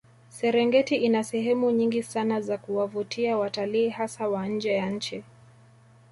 [0.29, 5.23] Serengeti ina sehemu nyingi Sana za kuwavutia watalii hasa wa nje ya nchi